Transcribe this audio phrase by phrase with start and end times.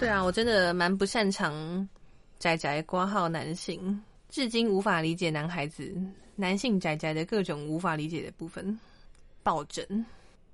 [0.00, 1.88] 对啊，我真的蛮不擅长
[2.38, 5.94] 宅宅挂号男性，至今无法理解男孩子
[6.36, 8.78] 男性宅宅的各种无法理解的部分。
[9.42, 9.86] 抱枕，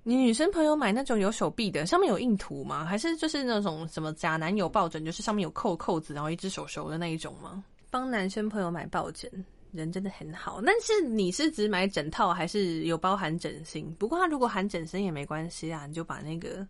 [0.05, 2.85] 你女生朋友买那种有手臂的，上面有印图吗？
[2.85, 7.65] 还是就是那种什么假男友抱枕，就是上面有扣扣子，然后一只手手的那一种吗？
[7.91, 9.29] 帮男生朋友买抱枕，
[9.73, 10.61] 人真的很好。
[10.65, 13.93] 但是你是只买枕套，还是有包含枕芯？
[13.95, 16.65] 不过他如果含枕芯也没关系啊，你就把那个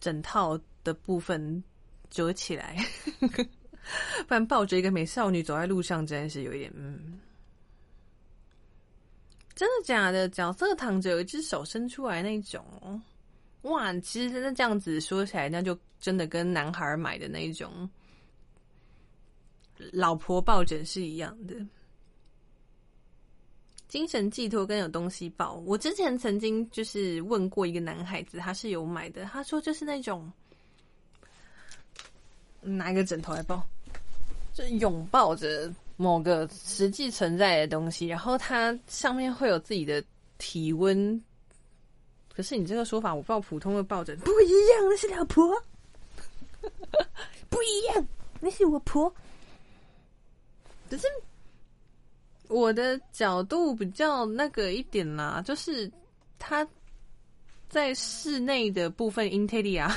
[0.00, 1.62] 枕套的部分
[2.12, 2.76] 折起来，
[4.28, 7.18] 不然抱着一个美少女走在路上，真的是有一点嗯。
[9.54, 10.28] 真的假的？
[10.28, 12.64] 角色躺着，有一只手伸出来那种，
[13.62, 13.92] 哇！
[14.00, 17.88] 其实那这样子说起来，那就真的跟男孩买的那种
[19.92, 21.54] 老婆抱枕是一样的。
[23.88, 30.32] 精神寄托跟有东西抱，我之前曾经就是问过一个男孩子，他是有买的，他说就是那种
[32.62, 33.62] 拿一个枕头来抱，
[34.54, 35.70] 就拥抱着。
[35.98, 40.02] 某个实际存在的东西，然后它上面会有自己的
[40.36, 41.22] 体温。
[42.34, 45.46] 可是你这个说法，我抱普通的抱枕不一样，那是老婆，
[47.48, 48.08] 不一样，
[48.40, 49.14] 那是我婆。
[50.90, 51.06] 可是
[52.48, 55.88] 我的角度比较那个一点啦，就是
[56.36, 56.66] 它
[57.68, 59.94] 在室内的部分，Intelia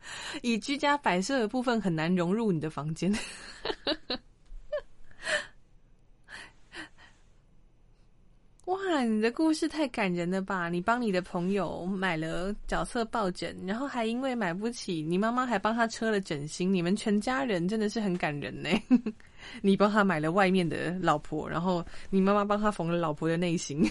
[0.42, 3.12] 以居家摆设的部分很难融入你的房间。
[8.66, 10.68] 哇，你的故事太感人了吧！
[10.68, 18.68] 你帮你的朋友买了角色抱枕，然后还因为买不起，你妈妈还帮他车了枕芯，你们全家人真的是很感人呢。
[19.62, 23.82] 你帮他买了外面的老婆，然后你妈妈帮他缝了老婆的内心，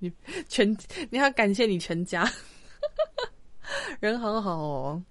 [0.00, 0.12] 你
[0.48, 0.70] 全
[1.08, 2.30] 你要感谢你全家，
[4.00, 5.02] 人好好哦。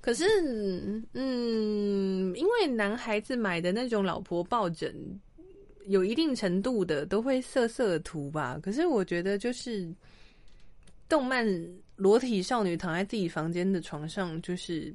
[0.00, 0.24] 可是，
[1.12, 4.94] 嗯，因为男孩子买的那种老婆抱枕。
[5.86, 9.92] 有一定程度的都会色色图吧，可是我觉得就是
[11.08, 11.44] 动漫
[11.96, 14.94] 裸体少女躺在自己房间的床上，就是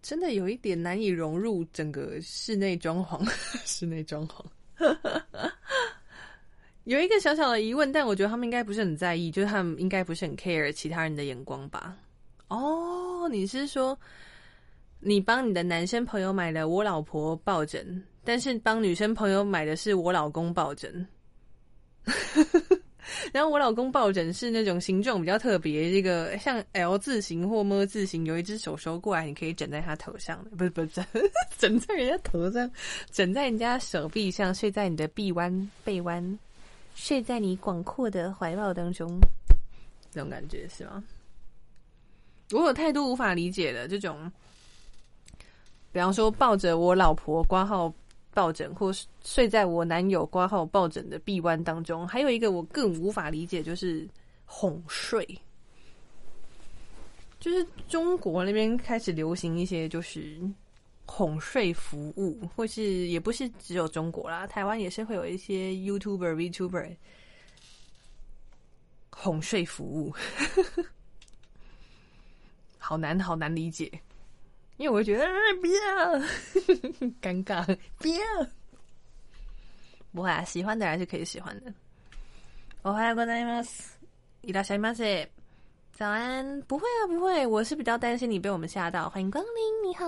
[0.00, 3.22] 真的有一点难以融入整个室内装潢。
[3.66, 4.42] 室内装潢
[6.84, 11.98] 有一个小小的疑问，但我觉得他们应该不是很在意，就是他们应该不是很 care 其他人的眼光吧？
[12.54, 13.98] 哦，你是说
[15.00, 18.02] 你帮你的男生朋友买了我老婆抱枕？
[18.24, 21.04] 但是帮女生朋友买的是我老公抱枕，
[23.32, 31.04] 然后我老公抱枕是那种形状比较特别，这个像 L 字形或么字形，有一只手收过来，你可以枕在他头上的，不是不是枕
[31.58, 32.70] 枕在人家头上，
[33.10, 36.38] 枕在人家手臂上，睡在你的臂弯背弯，
[36.94, 39.18] 睡在你广阔的怀抱当中，
[40.12, 41.02] 这种感觉是吗？
[42.52, 44.30] 我有太多无法理解的这种，
[45.90, 47.92] 比方说抱着我老婆挂号。
[48.34, 52.08] 抱枕，或是睡在我男友挂号抱枕的臂弯当中。
[52.08, 54.08] 还有一个我更无法理解，就是
[54.46, 55.22] 哄睡，
[57.38, 60.40] 就是中国那边开始流行一些就是
[61.04, 66.96] 哄睡服务，或是也不是只有中国啦，台湾也是会有一些 YouTuber、VTuber
[69.10, 70.14] 哄睡服务，
[72.84, 73.88] 好难，好难理解。
[74.76, 75.24] 因为我会觉得
[75.60, 76.18] 不要
[77.22, 77.64] 尴尬，
[77.98, 78.24] 不要
[80.12, 81.72] 不会啊，喜欢的还是可以喜欢的。
[82.82, 83.64] 我还有个在吗？
[84.40, 85.30] 伊拉小马塞，
[85.92, 86.60] 早安。
[86.62, 89.08] 不会啊，不会，我是比较担心你被我们吓到。
[89.08, 90.04] 欢迎光临，你好，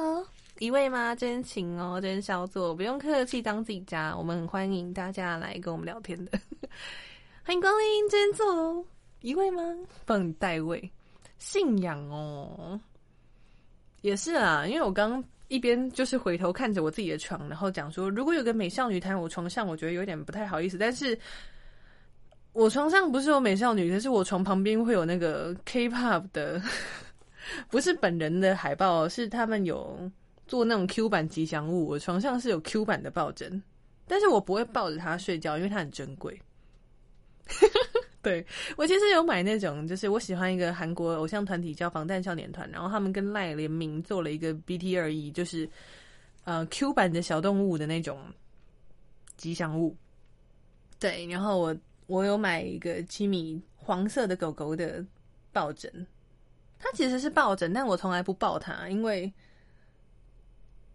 [0.59, 1.15] 一位吗？
[1.15, 6.33] 真请哦，真小作，不用客气，当自己家，我们很欢迎大家来跟我们聊天的。
[7.47, 8.85] 欢迎光临，真坐，
[9.21, 9.63] 一位吗？
[10.05, 10.91] 帮你代位，
[11.39, 12.81] 信仰哦。
[14.03, 20.77] 也是啊，因为我刚一边就是回头看着我自己的床，然后讲说，如果有个美少女躺我床上，我觉得有点不太好意思。
[20.77, 21.19] 但是，
[22.53, 26.61] 我床上不是有美少女，可是我床旁边会有那个 K-pop 的，
[27.71, 30.11] 不是本人的海报，是他们有
[30.47, 31.87] 做那种 Q 版吉祥物。
[31.89, 33.63] 我床上是有 Q 版的抱枕，
[34.07, 36.39] 但是我不会抱着它睡觉，因为它很珍贵。
[38.25, 38.45] 对
[38.77, 45.69] 我其实有买那种，就是我喜欢一个韩国偶像团体叫防弹少年团，然后他们跟赖联名做了一个 BT 二 E，就是
[46.45, 48.19] 呃 Q 版的小动物的那种
[49.37, 49.95] 吉祥物。
[50.99, 51.77] 对，然后我
[52.07, 55.05] 我有买一个七米黄色的狗狗的
[55.53, 56.07] 抱枕，
[56.79, 59.31] 它其实是抱枕，但我从来不抱它，因为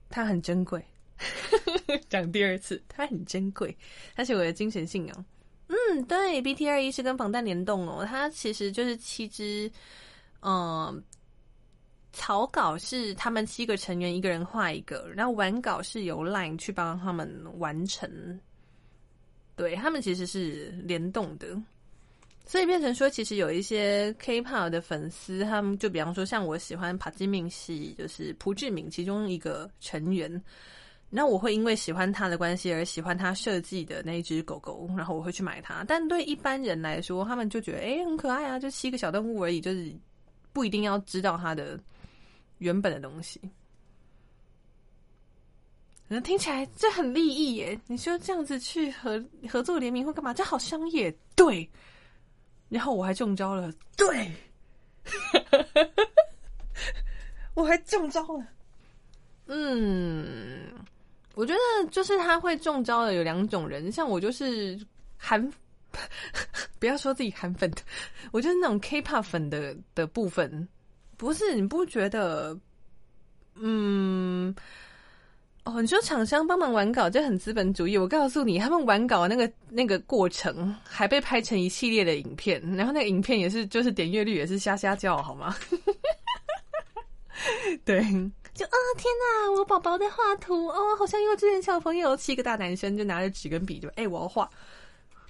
[0.09, 0.83] 它很珍贵。
[2.09, 3.77] 讲第二次，它很珍贵，
[4.15, 5.25] 它是我的精神信仰。
[5.69, 9.71] 嗯，对，B T 二一是跟防弹联动哦，它其实就是七只
[10.41, 11.03] 嗯，
[12.11, 18.39] 草稿是他们七个成员一个人画一个，然后完稿是由 Line 去帮他们完成。
[19.55, 21.47] 对他们其实是联动的，
[22.45, 30.41] 所以变成说，其实有一些 K-pop 的粉丝，他们就比方说，像我喜欢帕基命系，就是朴志敏其中一个成员。
[31.11, 35.83] 那我会因为喜欢他的关系而喜欢他设计的那一只狗狗，然后我会去买它。
[35.87, 39.91] 但对一般人来说，他们就觉得哎很可爱啊，就七个小动物而已，就是
[40.53, 41.79] 不一定要知道它的
[42.59, 43.41] 原本的东西。
[46.07, 47.79] 可能听起来这很利益耶！
[47.87, 50.33] 你说这样子去合合作联名会干嘛？
[50.33, 51.69] 这好商业，对。
[52.67, 54.31] 然后我还中招了，对，
[57.55, 58.47] 我还中招了，
[59.47, 60.67] 嗯。
[61.35, 64.79] 我觉得就是他会中招的有两种人，像我就是
[65.17, 65.41] 韩，
[66.79, 67.81] 不要说自己韩粉的，
[68.31, 70.67] 我就是那种 K-pop 粉的的部分。
[71.17, 72.57] 不是你不觉得？
[73.61, 74.55] 嗯，
[75.65, 77.97] 哦，你说厂商帮忙完稿，这很资本主义。
[77.97, 85.53] 我告诉你，他们完稿那个那个过程还被拍成一系列的影片，然后那个影片也是就是点阅率也是瞎瞎叫，好吗？
[87.83, 88.01] 对。
[88.59, 89.51] 就啊天哪！
[89.53, 94.49] 我宝宝在画图哦，好像幼稚园小朋友，七个大男生就拿着纸跟笔，就哎我要画。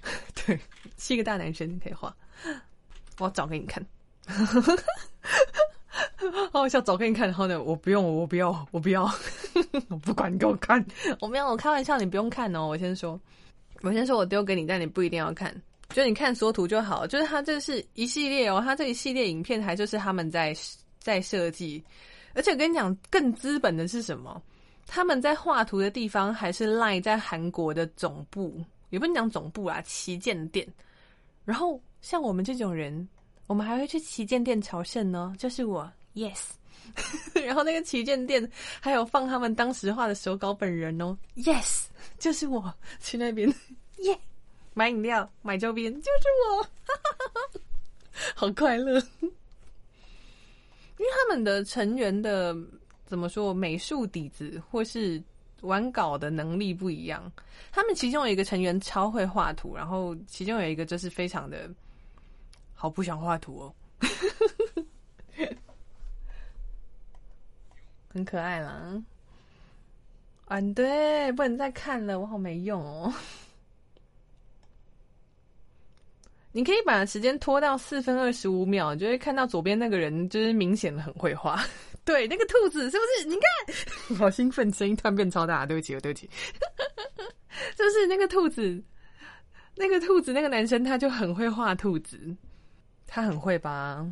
[0.34, 0.60] 对，
[0.98, 2.12] 七个大男生你可以画，
[3.20, 3.86] 我要找给你看。
[6.52, 7.28] 好笑，找给你看。
[7.28, 9.04] 然后呢，我不用，我不要，我不要，
[9.90, 10.84] 我不管，你给我看。
[11.20, 12.66] 我没有，我开玩笑，你不用看哦。
[12.66, 13.20] 我先说，
[13.82, 15.56] 我先说我丢给你，但你不一定要看，
[15.90, 17.06] 就你看缩图就好。
[17.06, 20.52] 就是它这是一系列哦，它这一系列影片还就是他们在
[20.98, 21.84] 在设计。
[22.34, 24.42] 而且我跟你讲，更资本的是什么？
[24.86, 30.68] 他们在画图的地方还是赖在韩国的总部，也不能讲总部啊，旗舰店。
[31.46, 33.08] 然后像我们这种人，
[33.48, 35.34] 我们还会去旗舰店朝圣呢。
[35.38, 36.50] 就是我，yes。
[37.46, 38.50] 然后那个旗舰店
[38.80, 41.84] 还有放他们当时画的手稿本人哦，yes，
[42.18, 43.48] 就是我去那边，
[43.98, 44.20] 耶，
[44.74, 47.60] 买饮料、买周边，就是我，
[48.34, 49.00] 好快乐。
[51.00, 52.54] 因为他们的成员的
[53.06, 55.22] 怎么说美术底子或是
[55.62, 57.32] 玩稿的能力不一样，
[57.72, 61.70] 他们其中有一个成员超会画图，然后其中有一个就是非常的
[62.74, 63.74] 好不想画图哦，
[68.10, 69.02] 很可爱啦。
[70.48, 73.14] 嗯，对，不能再看了，我好没用哦。
[76.52, 81.64] 你可以把时间拖到四分二十五秒，就会看到左边那个人就是明显的很会画。
[82.04, 83.28] 对，那个兔子是不是？
[83.28, 85.66] 你看， 好兴奋，声音突然变超大。
[85.66, 86.28] 对不起，对不起，
[87.76, 88.82] 就 是那个兔子，
[89.76, 92.20] 那个兔子，那个男生他就很会画兔子，
[93.06, 94.04] 他很会吧？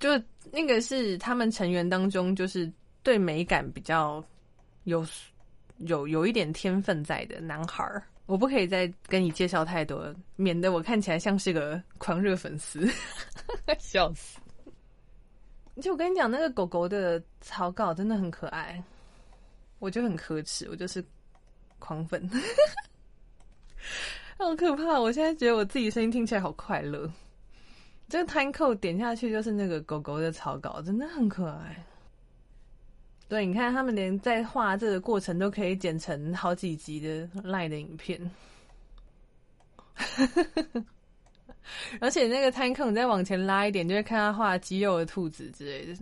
[0.00, 0.10] 就
[0.50, 2.70] 那个是他们成员当中，就是
[3.04, 4.22] 对美感比较
[4.84, 5.06] 有
[5.78, 8.02] 有有一点天分在的男孩儿。
[8.26, 12.88] 我不可以再跟你介绍太多，免得我看起来像是个狂热粉丝，
[13.78, 14.38] 笑死！
[15.80, 18.82] 就我跟你讲，那个狗狗的草稿真的很可爱，
[19.78, 21.04] 我就很可耻，我就是
[21.78, 22.28] 狂粉，
[24.38, 24.98] 好可怕！
[24.98, 27.10] 我现在觉得我自己声音听起来好快乐。
[28.08, 31.84] 这个 time code 点下去就是那个狗狗的草稿，真的很可爱。
[33.28, 38.30] 对，你看他们连在画这个过程都可以剪成好几集的赖的影片，
[42.00, 45.96] 而且那个摊坑再往前拉一点，就会看他画肌肉的兔子之类的。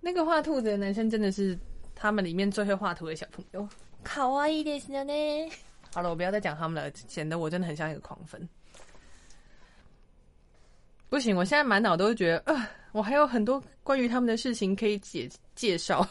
[0.00, 1.58] 那个画兔子的男生真的是
[1.94, 3.68] 他们里面最会画图的小朋友，
[4.02, 5.12] 卡哇伊的是呢。
[5.92, 8.48] 好了，我不要再讲他们了，显得我真的很像一个狂粉。
[11.10, 16.06] 不行，我现在满脑都是觉得，呃，我还有很多关于他们的事情可以介介绍，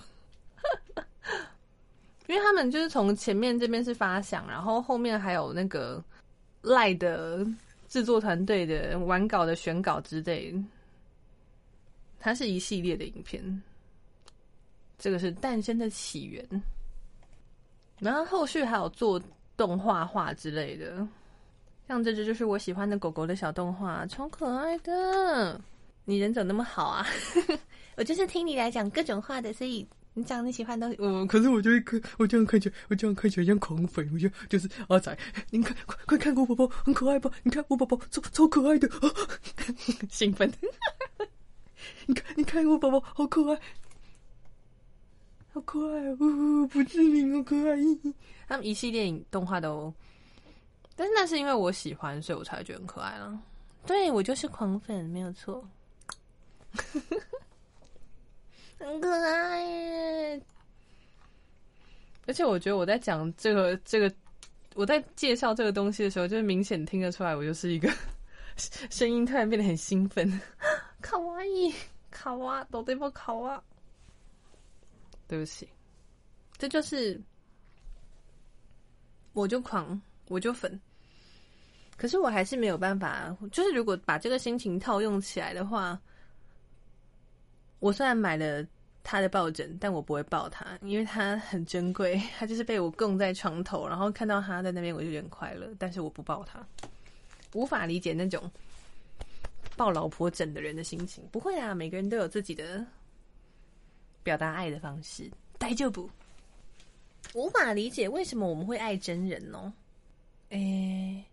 [2.27, 6.03] 因为他们就是从前面这边是发想，然后后面还有那个
[6.61, 7.45] 赖的
[7.87, 10.53] 制作团队的完稿的选稿之类，
[12.19, 13.61] 它是一系列的影片，
[14.97, 16.45] 这个是诞生的起源，
[17.99, 19.21] 然后后续还有做
[19.57, 21.05] 动画画之类的。
[21.87, 25.59] 像这只就是我喜欢的狗狗的小动画，超可爱的。
[26.09, 27.05] 你人怎么那么好啊？
[27.95, 30.97] 我就是听你来讲各种话的，所以你讲你喜欢的东西。
[30.99, 34.09] 嗯，可是我就会看，我这样看起来，我这样看起来像狂粉。
[34.11, 35.15] 我就就是阿仔，
[35.51, 37.29] 您看，快快看我宝宝，很可爱吧？
[37.43, 38.89] 你看我宝宝超超可爱的，
[40.09, 40.51] 兴奋。
[42.07, 43.59] 你看，你看我宝宝好可爱，
[45.53, 46.67] 好可爱哦！
[46.71, 47.77] 不知名，好可爱。
[48.47, 49.93] 他们一系列动画都。
[50.95, 53.39] 但是那是因为我喜欢，所以我才觉得很可爱了。
[53.85, 55.63] 对我就是狂粉，没有错。
[58.79, 60.41] 很可爱耶。
[62.27, 64.13] 而且我觉得我在讲这个这个，
[64.75, 67.91] 我在介绍这个东西的时候，就是明显听得出来，我就是一个
[68.55, 70.39] 声音突然变得很兴奋。
[71.01, 71.73] 卡哇伊，
[72.11, 73.61] 卡哇，都对不卡哇？
[75.27, 75.67] 对不起，
[76.57, 77.19] 这就是
[79.33, 80.79] 我就狂，我就粉。
[81.97, 85.99] 可是我还是没有办法，就是如果把这个心情套用起来的话，
[87.79, 88.65] 我虽然买了
[89.03, 95.67] 他的抱枕，但我不会抱他，因为他很珍贵，他就是被我供在床头，然后看到他在那边，我就有点快乐。
[95.79, 96.65] 但是我不抱他，
[97.53, 98.51] 无法理解那种
[99.75, 101.23] 抱老婆枕的人的心情。
[101.31, 102.85] 不会啊，每个人都有自己的
[104.23, 105.29] 表达爱的方式。
[105.57, 106.09] 呆就不，
[107.33, 109.71] 无法理解为什么我们会爱真人哦？
[110.49, 111.23] 诶。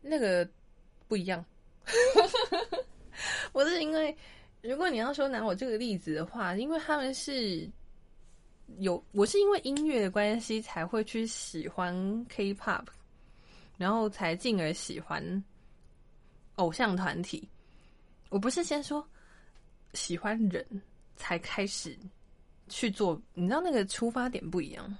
[0.00, 0.48] 那个
[1.08, 1.44] 不一样，
[3.52, 4.16] 我是因为，
[4.62, 7.68] 如果你要说拿我这个例子的话，因为他们是
[8.78, 11.94] 有，我是因为音乐的关系才会去喜欢
[12.28, 12.84] K-pop，
[13.76, 15.44] 然后才进而喜欢
[16.56, 17.48] 偶像团体。
[18.30, 19.06] 我不是先说
[19.94, 20.66] 喜欢人
[21.16, 21.96] 才开始
[22.68, 24.96] 去做，你知道那个出发点不一样。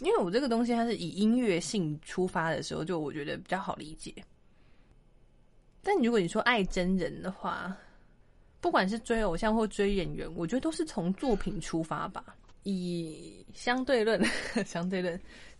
[0.00, 4.14] 因为我这个东西它是以音乐性出发的时候，就我觉得比较好理解。
[5.82, 7.76] 但如果你说爱真人的话，
[8.60, 12.24] 不管是追偶像或追演员，我觉得都是从作品出发吧。
[12.64, 14.22] 以相对论，
[14.66, 15.18] 相对论，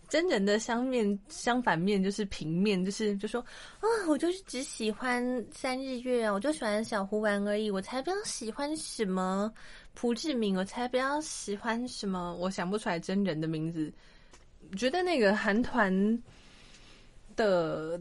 [0.08, 3.40] 真人的相面相反面就是平面，就是就说
[3.80, 9.50] 啊，我就是只喜欢三日月啊，我就喜欢小胡丸而已，我才不要喜欢什么
[9.94, 13.90] 朴志敏，我才不要喜欢什么，我想不出来真人的名字。
[14.76, 16.22] 觉得那个韩团
[17.34, 17.98] 的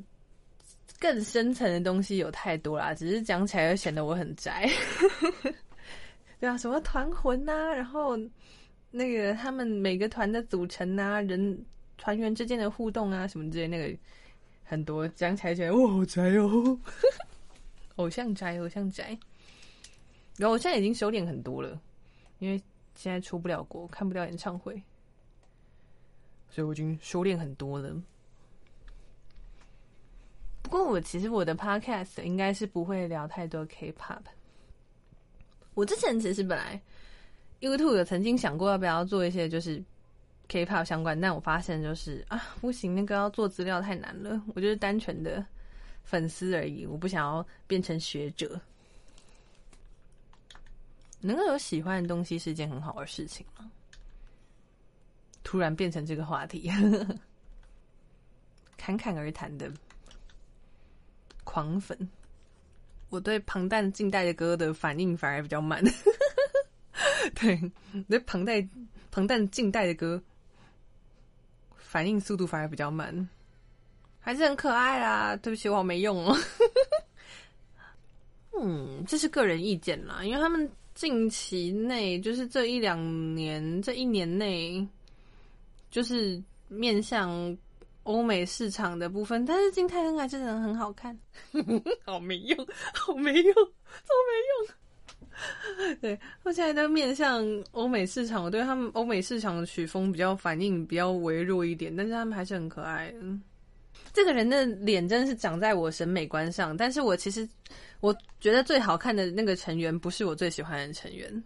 [1.00, 4.70] 更深层的东西有太多啦，只是讲起来又显得我很宅。
[6.40, 8.18] 对啊，什么团魂呐，然后
[8.92, 11.66] 那个他们每个团的组成啊，人
[11.98, 13.98] 团员之间的互动啊，什么之类，那个
[14.64, 16.78] 很多讲起来觉得哇好宅哦，
[17.98, 19.18] 偶像宅，偶像宅。
[20.38, 21.82] 然后我现在已经收敛很多了，
[22.40, 22.62] 因为
[22.96, 24.82] 现在出不了国，看不了演唱会。
[26.50, 27.94] 所以我已经收敛很多了。
[30.62, 34.22] 不过我其实我的 podcast 应该是不会聊太多 K-pop。
[35.74, 36.80] 我之前其实本来
[37.62, 39.84] YouTube 有曾经想过要不要做一些就是
[40.48, 44.42] K-pop 相关，但我发现就是啊不行，那个要做资料太难了。
[44.54, 45.46] 我就是单纯的
[46.04, 48.60] 粉丝而已，我不想要变成学者。
[51.22, 53.70] 能够有喜欢的东西是一件很好的事情吗？
[55.44, 56.72] 突然变成这个话题，
[58.78, 59.72] 侃侃而谈的
[61.50, 61.98] 狂粉，
[63.10, 65.84] 我对庞蛋近代的歌的反应反而比较慢。
[67.34, 67.60] 对，
[68.08, 68.64] 对庞代
[69.10, 70.22] 庞蛋近代的歌
[71.76, 73.28] 反应速度反而比较慢，
[74.20, 75.36] 还是很可爱啦。
[75.38, 76.38] 对不起，我没用哦。
[78.62, 83.00] 嗯，这是个人意见啦，因为他们近期内就是这一两
[83.34, 84.88] 年，这一年内。
[85.92, 87.58] 就是面向
[88.10, 91.16] 欧美市场的部分，但是金泰恩还真的很好看，
[92.04, 95.96] 好没用，好没用，超没用。
[96.02, 103.14] 对，我现在在面向欧美市场，我对他们欧美市场的曲风比较反应比较微弱一点，但是他们还是很可爱。
[104.12, 107.48] 这个人的脸真的是长在我审美观上，但是我其实
[108.00, 111.44] 我觉得最好看的那个成员不是我最喜欢的成员，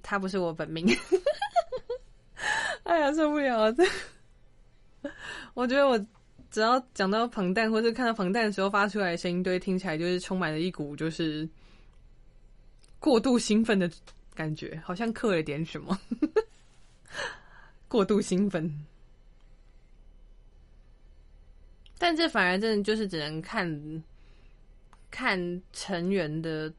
[0.00, 0.86] 他不是我本命。
[2.84, 3.72] 哎呀，受不了！
[3.72, 3.84] 这，
[5.54, 5.98] 我觉得我
[6.50, 11.48] 只要讲到彭蛋，或者看到彭蛋的时候发出来的声音，都会听起来就是充满了一股就是
[12.98, 13.90] 过度兴奋的
[14.34, 15.98] 感觉，好像刻了点什么。
[17.88, 18.86] 过度兴奋，
[21.98, 24.02] 但这反而真的就是只能看
[25.10, 26.72] 看成员的。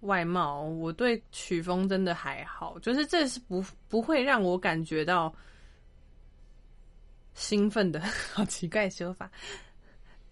[0.00, 5.32] 外貌，我对曲风真的还好，就是这是不不会让我感觉到
[7.34, 8.00] 兴奋的，
[8.32, 9.30] 好奇怪的修法。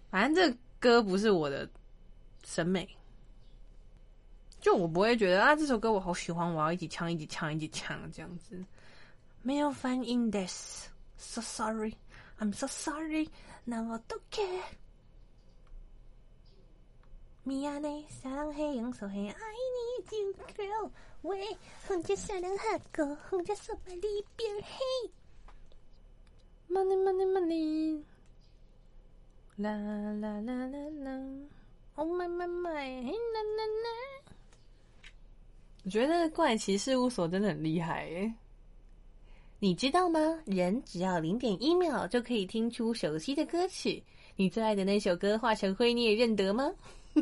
[0.09, 1.69] 反正这歌不是我的
[2.43, 2.87] 审美，
[4.59, 8.63] 就我不会觉得啊，这首歌我好喜欢，我要一起唱，一起唱，一起唱这样子。
[9.41, 10.45] 没有反应的
[11.17, 13.29] ，so sorry，I'm so sorry，
[13.63, 14.61] 那我都 care。
[17.43, 20.91] 米娅内，小狼黑羊手黑，爱你，dear girl，
[21.23, 25.11] 喂，红家小狼哈狗，红家手把里边黑。
[26.71, 28.01] money money money，
[29.57, 31.21] 啦啦啦啦啦
[31.95, 33.89] ，Oh my my my，嘿啦啦啦。
[35.83, 38.33] 我觉得怪奇事务所真的很厉害耶。
[39.59, 40.19] 你知道吗？
[40.45, 44.03] 人只要零点一秒就可以听出熟悉的歌曲。
[44.35, 46.71] 你最爱的那首歌《化成灰》，你也认得吗？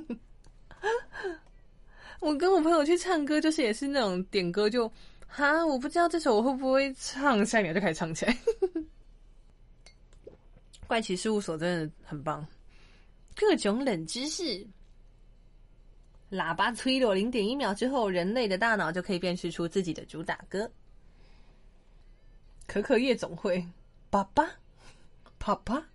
[2.21, 4.89] 我跟我朋友去唱歌，就是也是那种点歌就
[5.27, 8.37] 哈，我不知道这首我会不会唱，下一秒就开始唱起来。
[10.89, 12.43] 怪奇事务所真的很棒，
[13.35, 14.65] 各种冷知识。
[16.31, 20.67] 喇叭吹落零点一秒之后，人类的大脑就可以辨识出自己的主打歌。
[22.65, 23.63] 可可夜总会，
[24.09, 24.49] 爸爸，
[25.37, 25.87] 爸爸。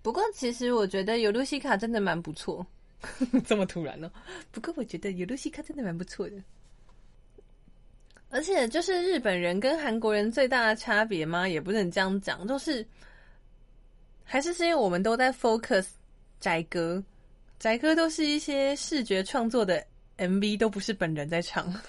[0.00, 2.66] 不过，其实我觉得尤露西卡真的蛮不错。
[3.44, 4.10] 这么突然呢？
[4.50, 6.42] 不过我觉得尤露西卡真的蛮不错的。
[8.30, 11.46] 而且，就是日本人跟韩国人最大的差别吗？
[11.46, 12.86] 也不能这样讲，就是
[14.26, 15.86] 还是是因为我们都在 focus
[16.40, 17.02] 宅歌，
[17.58, 19.82] 宅歌都是一些视觉创作的
[20.18, 21.72] MV，都不是本人在唱。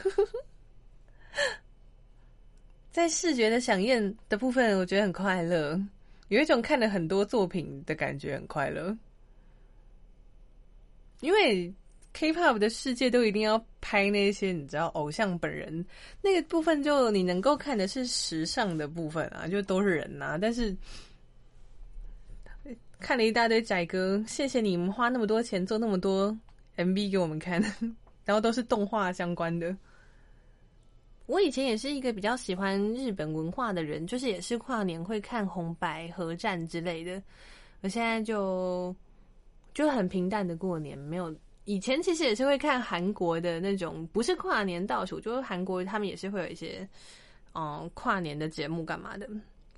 [2.91, 5.79] 在视觉的响应的部分，我觉得很快乐，
[6.29, 8.95] 有一种看了很多作品的感觉，很快乐。
[11.21, 11.73] 因为
[12.13, 15.85] K-pop 的世界都一定要拍那些你知道偶像本人
[16.21, 20.37] 那个部分，就你能够看的是时尚的部分啊，就都是人呐。
[20.39, 20.75] 但是
[22.99, 26.37] 看了一大堆仔哥，谢谢你们花那么多钱做那么多
[26.77, 27.61] MV 给我们看，
[28.25, 29.75] 然后都是动画相关的。
[31.25, 37.21] 我以前也是一个比较喜欢日本文化的人，就是也是跨年会看红白合战之类的。
[37.81, 38.95] 我现在就。
[39.73, 41.31] 就很平淡的过年，没有
[41.65, 46.89] 以前其实也是会看韩国的那种，不是跨年倒数，就是韩国他们也是会有一些，
[47.53, 49.29] 嗯，跨年的节目干嘛的。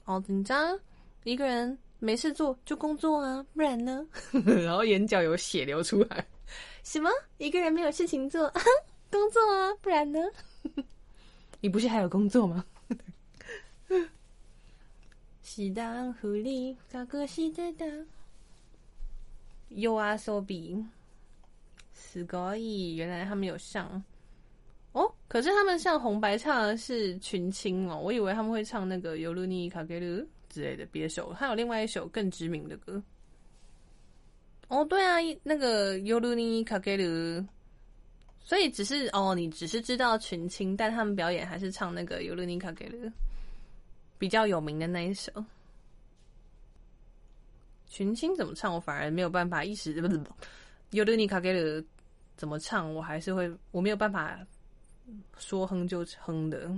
[0.05, 0.79] 哦紧张，
[1.25, 4.07] 一个人没事做就工作啊，不然呢？
[4.45, 6.25] 然后眼角有血流出来，
[6.83, 7.09] 什么？
[7.37, 8.51] 一个人没有事情做，
[9.11, 10.19] 工作啊，不然呢？
[11.61, 12.63] 你不是还有工作吗？
[15.43, 17.87] 是当狐狸，高个是的当。
[19.69, 20.83] 有啊，手比
[21.91, 24.01] 死可以，原来他们有上
[24.93, 25.11] 哦。
[25.27, 30.05] 可是他们上红白唱的是群青哦，我以为他们会唱那个《尤鲁尼卡给鲁》
[30.49, 33.01] 之类的别首，还有另外一首更知名的歌。
[34.67, 37.03] 哦，对啊，那个《尤鲁尼卡给鲁》，
[38.39, 42.97] 所以只是哦，你只是知道群青，但他们表演还是唱那个《尤鲁尼卡给鲁》
[44.17, 45.31] 比较有名的那一首。
[47.87, 50.21] 群青怎么唱，我反而没有办法一时不是
[50.91, 51.83] 尤德尼卡给了
[52.37, 54.39] 怎么唱，我还是会我没有办法
[55.39, 56.71] 说哼就哼的。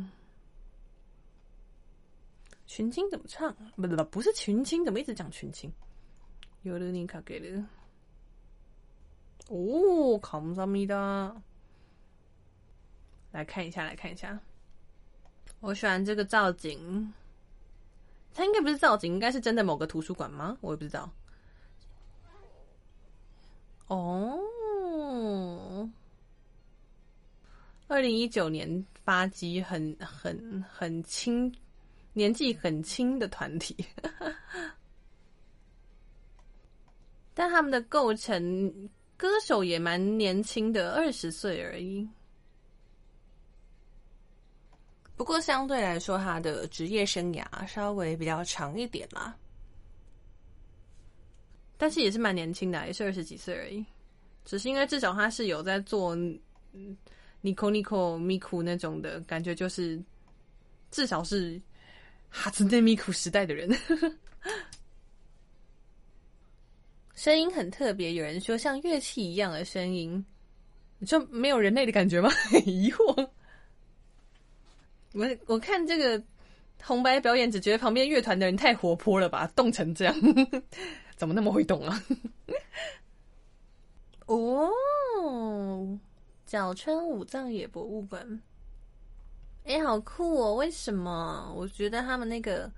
[2.71, 3.53] 群青怎么唱？
[3.75, 5.69] 不不不是群青，怎么一直讲群青？
[6.62, 7.67] 尤德尼卡给了
[9.49, 11.36] 哦，卡姆萨米达，
[13.31, 14.39] 来看一下，来看一下，
[15.60, 17.13] 我喜欢这个造景。
[18.34, 20.57] 它应该不是造景，应该是真的某个图书馆吗？
[20.62, 21.12] 我也不知道。
[23.88, 24.39] 哦，
[27.89, 31.53] 二零一九年发迹，很很很轻，
[32.13, 33.76] 年纪很轻的团体，
[37.34, 42.08] 但他们的构成，歌手也蛮年轻的，二十岁而已。
[45.15, 49.38] 不过相对来说，他的职业生涯稍微比较长一点啦，
[51.78, 53.86] 但是也是蛮年轻的，也是二十几岁而已。
[54.43, 56.17] 只是因为至少他是有在做
[57.43, 60.02] Nico Nico Miku 那种的感觉，就是
[60.89, 61.62] 至少是
[62.31, 63.69] 哈兹内 Miku 时代的人，
[67.13, 68.13] 声音很特别。
[68.13, 70.25] 有人说像乐器一样的声音，
[71.05, 72.31] 就没有人类的感觉吗？
[72.65, 73.29] 疑惑。
[75.13, 76.23] 我我看这个
[76.81, 80.15] 红白表演，只觉得旁边乐团的人太活泼了吧，冻成这样，
[81.17, 82.01] 怎么那么会动啊？
[84.25, 85.99] 哦，
[86.45, 88.41] 角川武藏野博物馆，
[89.71, 90.55] 哎，好酷哦！
[90.55, 91.53] 为什么？
[91.55, 92.69] 我觉得他们那个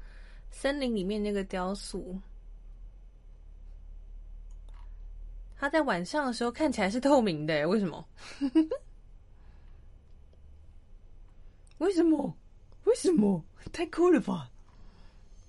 [0.51, 2.15] 森林里面那个雕塑，
[5.57, 8.07] 它在晚上的时候看起来是透明的，为什么？
[11.79, 12.37] 为什么？
[12.83, 13.43] 为什么？
[13.71, 14.49] 太酷了吧！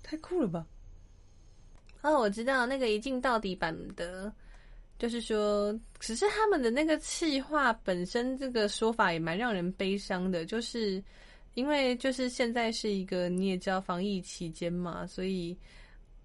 [0.01, 0.65] 太酷了吧！
[2.01, 4.33] 哦，我知道那个一镜到底版的，
[4.97, 10.45] 就是说，只是他们的那个气话本身，这个说法也蛮让人悲伤的。
[10.45, 11.03] 就是
[11.55, 15.57] 因为，就是现在是一个你也知道防疫期间嘛，所以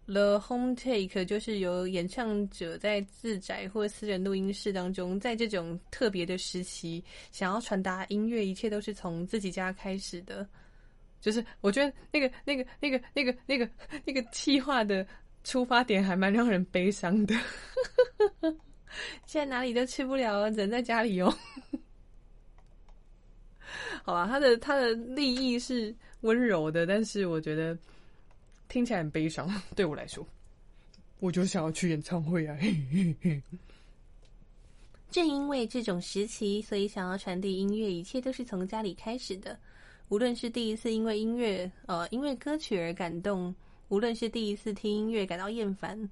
[0.06, 10.46] The home take 就是由演唱者在自宅或私人录音室当中，在这种特别的时期，想要传达音乐，一切都是从自己家开始的。
[11.20, 13.70] 就是我觉得那个、那个、那个、那个、那个、
[14.04, 15.06] 那个气话的
[15.44, 17.34] 出发点还蛮让人悲伤的。
[19.26, 21.32] 现在哪里都去不了，只能在家里哦。
[24.04, 27.76] 好吧，他的他的立意是温柔的，但是我觉得。
[28.72, 30.24] 听起来很悲伤，对我来说，
[31.18, 32.56] 我就想要去演唱会啊！
[35.10, 39.58] 正因为这种时期，所以想要传递音乐，一切都是从家里开始的。
[40.08, 43.52] 无论是第一次因为音乐，呃，因为歌曲而感动；
[43.88, 46.08] 无论是第一次听音乐感到厌烦；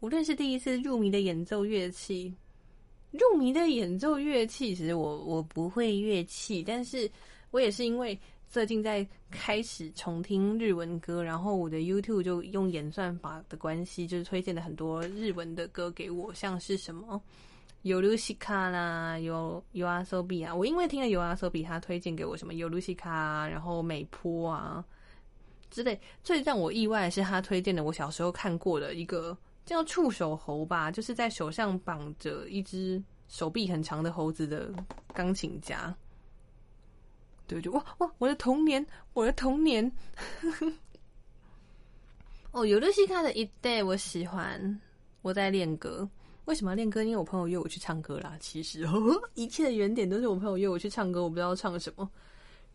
[0.00, 2.34] 无论是第一次入迷的演奏乐器，
[3.18, 7.10] 入迷的演奏乐器，其实我我不会乐器，但是
[7.50, 8.18] 我也是因为。
[8.46, 17.20] 最近在开始重听日文歌，然后我的 YouTube 就用演算法的关系，就是推荐了很多日文的歌给我，像是什么
[17.82, 20.54] 有露西卡啦，有有阿索比啊。
[20.54, 24.84] 我因为听了有阿索比，他推荐给我什么有露西卡，然后美坡啊
[25.68, 25.98] 之类。
[26.22, 34.72] 最让我意外的是，他推荐的我小时候看过的一个叫触手猴吧，就是在手上绑着一只手臂很长的猴子的
[35.12, 35.94] 钢琴家。
[37.46, 39.90] 对，就哇哇，我的童年，我的童年。
[42.52, 44.80] 哦，有的西卡的一代我喜欢，
[45.22, 46.08] 我在练歌。
[46.44, 47.02] 为什么要练歌？
[47.02, 48.36] 因为我朋友约我去唱歌啦。
[48.38, 48.86] 其实，
[49.34, 52.08] 一切的原点都是我朋友约我去唱歌，我不知道唱什么。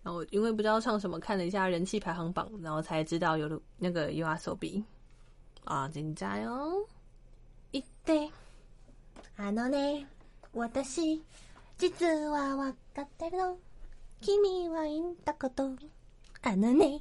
[0.02, 4.84] 然后因为不知道唱什么，看了一下人气排行榜，然后才知道有那个 U R S O B
[5.69, 6.87] 啊，精彩哦！
[7.73, 8.31] 一代，
[9.37, 10.07] あのね、
[10.53, 11.23] 私
[11.79, 13.57] 実はわかってるの。
[14.21, 15.77] 君は言ったこと
[16.43, 17.01] あるね。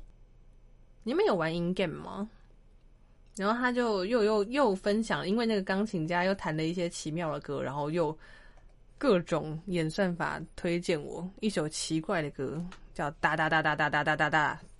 [1.03, 2.27] 你们有玩 in game 吗？
[3.36, 8.17] 然后他就又又又分享，因为那个钢琴家又弹了一些奇妙的歌，然后又
[8.97, 14.60] 各种演算法推荐我一首奇怪的歌，叫哒哒哒哒哒哒哒哒哒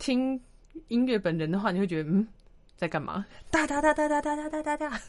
[0.00, 0.40] 听
[0.88, 2.26] 音乐本人的话，你会觉得嗯，
[2.76, 3.24] 在干嘛？
[3.50, 5.00] 哒哒哒哒哒哒哒哒哒哒，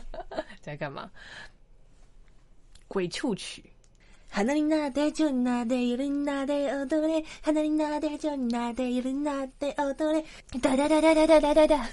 [0.61, 1.09] 在干嘛？
[2.87, 3.63] 鬼畜曲。
[4.29, 10.25] 花になでちょなでゆるなで踊れ花になでちょなでゆるなで踊れ
[10.59, 11.87] 哒哒哒哒哒哒哒哒哒，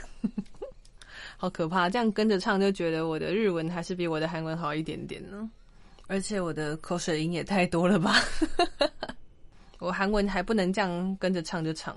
[1.36, 1.88] 好可怕！
[1.88, 5.48] 这样跟着唱就觉得我的日文还是比我的韩文好一点点呢。
[6.08, 8.16] 而且我的口水音也太多了吧？
[9.78, 11.96] 我韩文还不能这样跟着唱就唱。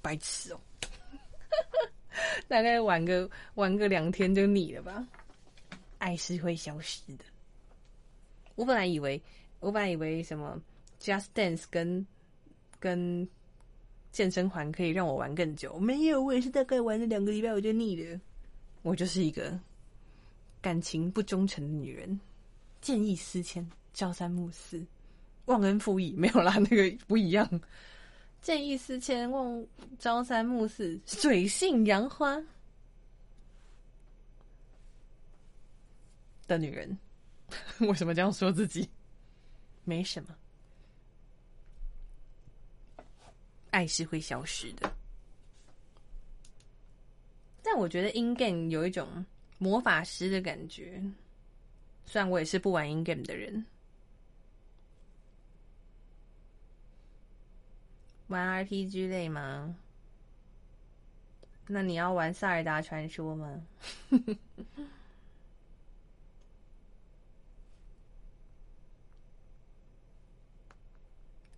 [0.00, 0.60] 白痴哦。
[2.48, 5.06] 大概玩个玩个两天就腻了吧，
[5.98, 7.24] 爱是会消失的。
[8.54, 9.20] 我本来以为，
[9.60, 10.60] 我本来以为什么
[11.00, 12.06] Just Dance 跟
[12.80, 13.28] 跟
[14.10, 18.20] 健身环可以让我玩更久，没有，我也是大概玩了两个礼拜我就腻了。
[18.82, 19.58] 我就是一个
[20.60, 22.18] 感情不忠诚的女人，
[22.80, 24.84] 见异思迁，朝三暮四，
[25.44, 27.48] 忘恩负义，没有啦，那个不一样。
[28.40, 29.66] 见异思迁，望
[29.98, 32.40] 朝三暮四，水性杨花
[36.46, 36.96] 的女人，
[37.80, 38.88] 为什么这样说自己？
[39.84, 40.34] 没什么，
[43.70, 44.90] 爱是会消失的。
[47.62, 49.24] 但我觉得 in game 有一种
[49.58, 51.02] 魔法师的感觉，
[52.06, 53.64] 虽然我也是不玩 in game 的人。
[58.28, 59.74] 玩 RPG 类吗？
[61.66, 63.62] 那你要玩《塞尔达传说》吗？《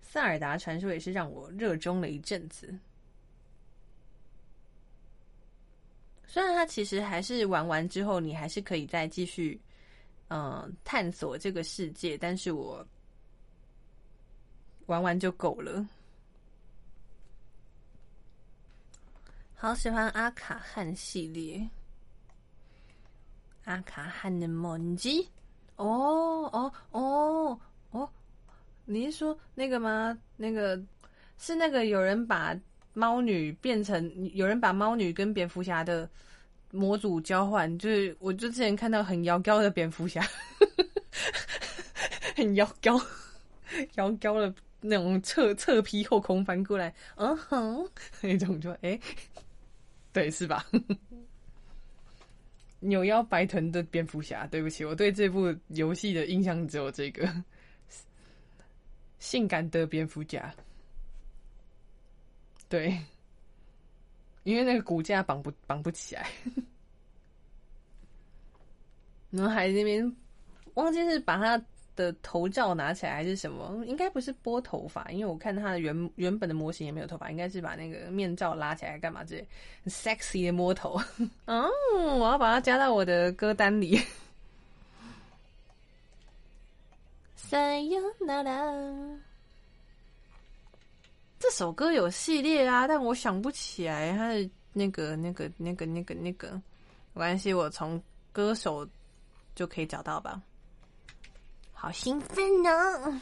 [0.01, 2.77] 塞尔达传说》也是让我热衷了一阵子。
[6.27, 9.61] 虽然它其实还是玩完之后，你还是可以再继续，
[10.29, 12.85] 嗯，探索这个世界，但是我
[14.87, 15.89] 玩完就够了。
[19.63, 21.69] 好喜欢阿卡汉系列，
[23.65, 25.29] 阿卡汉的梦姬。
[25.77, 28.11] 哦哦哦哦，
[28.87, 30.17] 你是说那个吗？
[30.39, 30.83] 那个
[31.37, 32.59] 是那个有人把。
[32.93, 36.11] 猫女变成有人把猫女跟蝙蝠侠的
[36.73, 40.21] 模组交换，就是我就之前看到很妖娇的蝙蝠侠，
[42.35, 43.01] 很妖娇
[43.95, 47.89] 妖娇的那种侧侧劈后空翻过来，嗯哼，
[48.23, 48.99] 那种就哎，
[50.13, 50.65] 对是吧？
[52.81, 57.29] 扭腰白臀的蝙蝠侠，对不起，我对这部游戏的印象只有这个
[59.19, 60.53] 性感的蝙蝠侠。
[62.69, 62.99] 对，
[64.45, 66.27] 因为那个骨架绑不绑不起来，
[69.31, 70.17] 然后还那边
[70.75, 71.63] 忘记是把它
[72.01, 79.23] 的头罩拿起来还是什么，应该不是拨头发，因为我看他的原原本的模型也没有头发，应该是把那个面罩拉起来干嘛？
[79.23, 79.47] 这
[79.87, 80.99] sexy 的摸头，
[81.45, 81.63] 嗯，
[82.19, 84.01] 我要把它加到我的歌单里。
[91.39, 96.53] 这首歌有系列啊，但我想不起来它的那个、那个、那个、那个、那个，
[97.13, 98.87] 没关系，我从歌手
[99.55, 100.41] 就可以找到吧。
[101.80, 103.22] 好兴奋呢！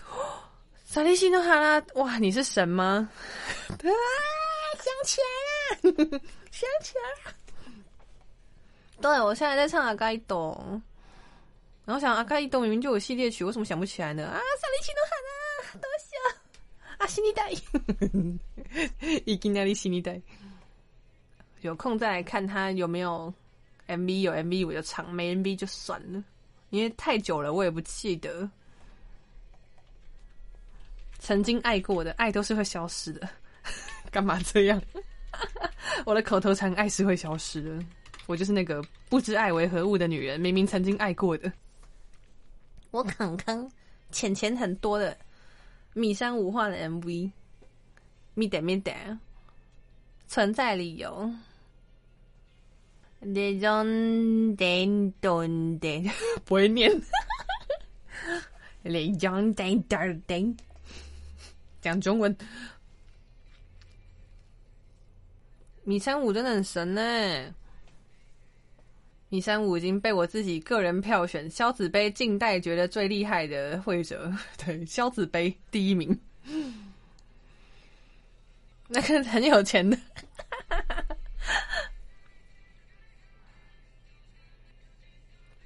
[0.83, 3.09] 萨利西诺哈拉，哇，你是神吗？
[3.69, 3.87] 啊，
[4.77, 5.27] 想起来
[5.89, 6.19] 了，
[6.51, 7.33] 想起来了。
[9.01, 10.81] 对，我现在在唱阿盖多，
[11.85, 14.27] 然后想阿盖多明明就有系列曲，为什么想不起来呢？
[14.27, 15.31] 啊，萨利西诺哈拉。
[15.79, 16.19] どうしよ
[16.99, 17.07] う啊！
[17.07, 17.55] 死にたい，
[19.25, 20.21] いきなり死にたい。
[21.61, 23.33] 有空再来看他有没有
[23.88, 26.22] MV，有 MV 我就唱，没 MV 就算了，
[26.70, 28.48] 因为太久了我也不记得。
[31.18, 33.28] 曾经爱过的爱都是会消失的，
[34.10, 34.80] 干嘛这样？
[36.04, 37.84] 我的口头禅爱是会消失的，
[38.26, 41.52] 我就是那个不知爱为何物的女人，明明曾经爱过的。
[42.90, 43.70] 我刚刚
[44.10, 45.16] 钱钱很多的。
[45.94, 47.30] 米山五画的 MV，
[48.34, 48.92] 咪得咪得，
[50.28, 51.32] 存在理由。
[53.28, 56.10] 那种叮咚的
[56.44, 56.90] 不会念，
[58.82, 60.56] 那种叮咚叮，
[61.80, 62.36] 讲中文。
[65.82, 67.54] 米三五真的很神呢。
[69.28, 74.32] 米三五已经被我自己个人票选肖子杯近代觉得最厉害的会者，
[74.64, 76.16] 对肖子杯第一名，
[78.86, 79.98] 那个很有钱的，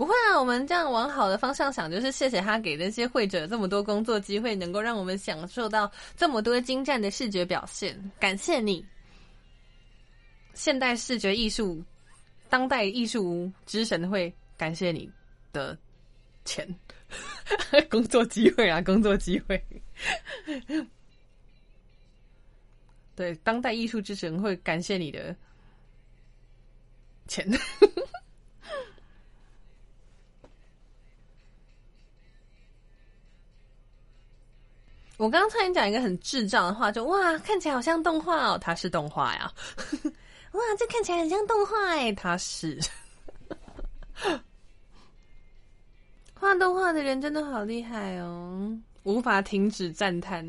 [0.01, 8.83] 不会啊，我们这样往好的方向想，就是谢谢他给那些会者这么多工作机会，能够让我们享受到这么多精湛的视觉表现，感谢你，
[10.55, 11.85] 现代视觉艺术。
[12.49, 15.07] 当代艺术之神会感谢你
[15.53, 15.77] 的
[16.47, 16.67] 钱，
[17.91, 19.63] 工作机会啊，工作机会。
[23.15, 25.37] 对，当代艺术之神会感谢你的
[27.29, 27.47] 钱。
[35.20, 39.52] 我刚刚差点讲一个很智障的话，就哇，看起来好像动画哦，它是动画呀。
[40.52, 42.11] 哇，这看起来很像动画哎！
[42.12, 42.80] 它是
[46.33, 50.42] 画动画的人，真的好厉害哦，无法停止赞叹。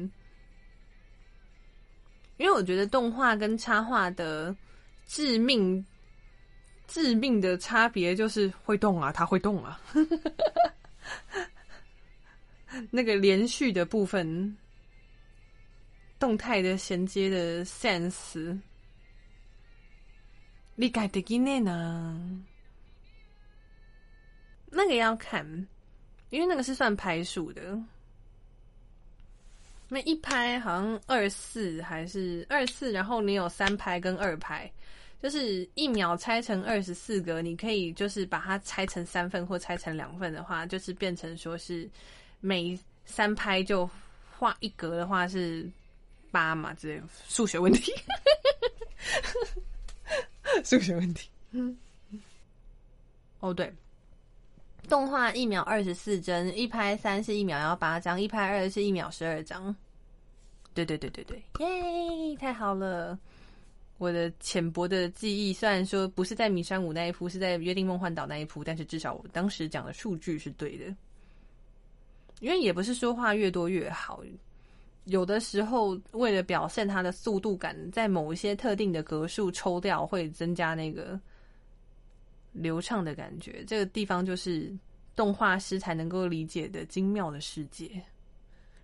[2.37, 4.55] 因为我觉得动画跟插画的
[5.05, 5.85] 致命、
[6.87, 9.81] 致命的差别就是会动啊，它会动啊，
[12.89, 14.57] 那个连续的部分、
[16.21, 18.59] 动态的衔接的 sense。
[20.75, 22.41] 理解的几内呢？
[24.67, 25.45] 那个要看，
[26.29, 27.77] 因为那个是算拍数的。
[29.89, 34.71] 那一拍好像二四还是二四，然后你有三拍跟二拍，
[35.21, 41.89] 就是一秒拆成二十四格，你可以就是把它拆成三份或拆成两份的话，就是变成说是
[42.39, 43.89] 每三拍就
[44.31, 45.69] 画一格的话是
[46.31, 47.93] 八嘛，这数学问题。
[50.63, 51.29] 数学问题。
[51.51, 51.77] 嗯，
[53.39, 53.71] 哦对，
[54.87, 59.75] 动画一秒二十四帧，一拍三是一秒要八张，一拍二是一秒十二张。
[60.73, 63.19] 对对对对对，耶，太好了！
[63.97, 70.85] 我的浅薄的记忆，虽然说不是在米山五那一铺，是在约定梦幻岛那一铺，但是至少我当时讲的数据是对的。
[72.39, 74.23] 因为也不是说话越多越好，
[75.05, 81.19] 有的时候为了表现它的速度感，在某一些特定的格数抽掉，会增加那个
[82.51, 83.63] 流畅的感觉。
[83.65, 84.71] 这个地方就是
[85.15, 88.01] 动画师才能够理解的精妙的世界，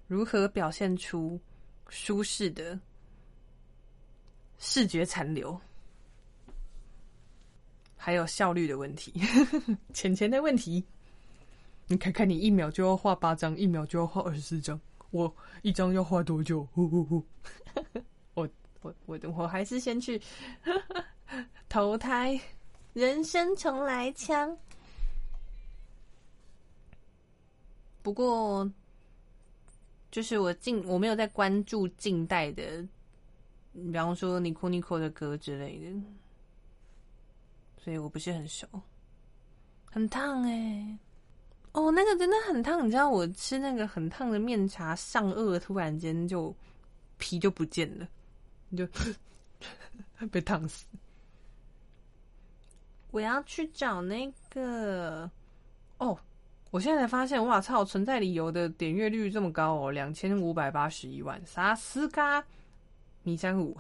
[0.08, 1.40] 如何表现出
[1.90, 2.80] 舒适的。
[4.60, 5.56] 视觉残留，
[7.96, 9.14] 还有效率的问题，
[9.94, 10.84] 钱钱的问题。
[11.86, 16.64] 你看看，你一秒就要画八张，一秒就要画二十四张，我一张要画多久？
[16.74, 17.24] 呼呼呼！
[18.34, 18.50] 我
[18.82, 20.22] 我我我还是先去
[21.70, 22.40] 投胎，
[22.94, 24.58] 人生重来枪。
[28.02, 28.70] 不过，
[30.12, 32.86] 就是我近我没有在关注近代的。
[33.74, 36.02] 比方说尼可尼可的歌之类的，
[37.78, 38.68] 所以我不是很熟。
[39.86, 40.98] 很烫哎！
[41.78, 42.84] 哦，那个真的很烫。
[42.84, 46.52] 你知道我吃那个很烫的面茶上颚，突然间就
[47.20, 48.08] 皮就不见了，
[48.70, 48.88] 你就
[50.32, 50.88] 被烫死。
[53.12, 55.30] 我要去找那个
[56.00, 56.18] 哦！
[56.72, 57.86] 我现在才发现，哇操！
[57.86, 62.44] 存在理由的点阅率这么高哦，两千五百八十一万，啥斯嘎？
[63.22, 63.78] 米三五，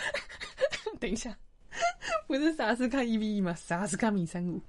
[1.00, 1.34] 等一下，
[2.26, 3.54] 不是啥是看 E V E 吗？
[3.54, 4.60] 啥是看米三五？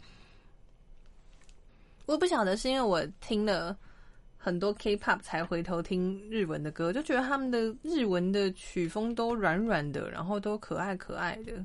[2.09, 3.77] 我不晓得，是因为我听了
[4.35, 11.63] 很多 K pop 才回头听日文的歌，就觉得他们的日文的曲风都软软的，然后都可爱可爱的。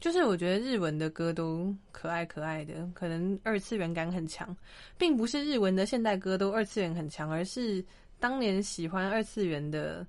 [0.00, 4.54] 就是我觉得日文的歌都可爱可爱的，可能二次元感很强，
[4.98, 7.84] 并不是日文的现代歌都二次元很强，而是
[8.18, 10.04] 当年喜欢二次元的。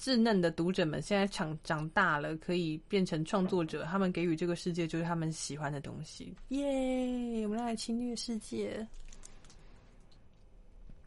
[0.00, 3.84] 稚嫩的读者们现在长长大了，可以变成创作者。
[3.84, 6.32] 他们给予这个世界就是他们喜欢的东西。
[6.50, 7.42] 耶！
[7.44, 8.86] 我们来侵略世界。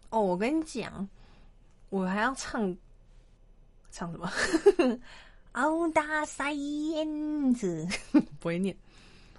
[0.10, 1.08] 哦，我跟你讲，
[1.89, 2.75] 我还要唱
[3.91, 4.30] 唱什么？
[5.54, 7.88] 奥达塞燕子
[8.39, 8.75] 不会念，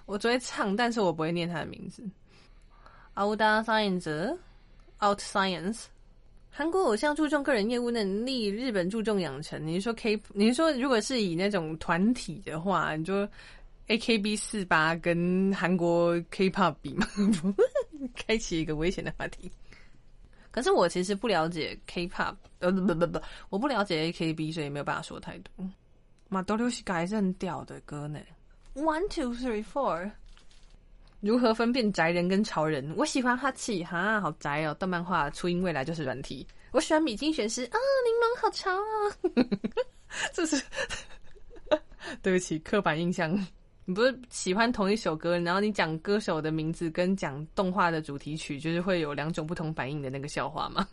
[0.05, 2.03] 我只会唱，但是我不会念他的名字。
[3.13, 4.35] 奥达塞燕子
[4.99, 5.85] ，Out Science。
[6.55, 9.65] 韩国偶像注重个人业务能力，日本注重养成。
[9.65, 10.21] 你是说 K？
[10.33, 13.27] 你是说如果是以那种团体的话，你说
[13.87, 17.07] A K B 四八跟韩国 K pop 比吗？
[18.15, 19.51] 开启一个危险的话题。
[20.51, 25.67] 可是我其实不了解 K pop，呃不不不不，我不了解 A K B，所以没有办法说太多。
[26.29, 28.19] 马多流西改是很屌的歌呢。
[28.75, 30.11] One two three four。
[31.23, 32.93] 如何分辨宅人跟潮人？
[32.97, 34.75] 我喜欢哈气哈，好宅哦！
[34.77, 36.45] 动漫画初音未来就是软体。
[36.71, 39.71] 我喜欢米津玄师啊，柠檬好潮啊！
[40.33, 40.61] 这是
[42.21, 43.33] 对不起，刻板印象。
[43.85, 50.85] 你不是喜欢同一首歌，然后你讲歌手的名字跟讲动画的主题曲，就是会有两种不同反应的那个笑话吗？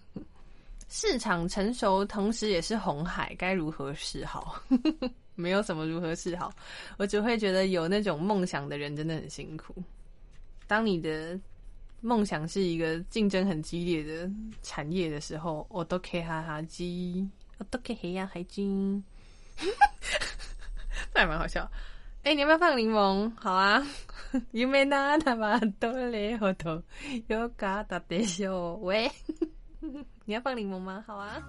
[0.88, 4.62] 市场成熟，同时也是红海，该如何是好？
[5.34, 6.52] 没有什么如何是好，
[6.98, 9.74] 我只会觉得有那种梦想的人真的很辛苦。
[10.70, 11.36] 当你的
[12.00, 14.30] 梦想是一个竞争很激烈的
[14.62, 17.28] 产业的时候，我都可以哈哈鸡，
[17.58, 19.02] 我都可以黑呀海金，
[21.12, 21.68] 那还蛮好笑。
[22.22, 23.32] 哎，你要不要放柠檬？
[23.34, 23.84] 好啊，
[24.52, 26.36] 有没拿他妈多嘞？
[26.38, 26.80] 后头
[27.26, 29.10] 有嘎达的秀喂，
[30.24, 31.02] 你要放柠檬吗？
[31.04, 31.42] 好啊。